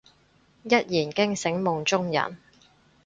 [0.63, 2.35] 一言驚醒夢中人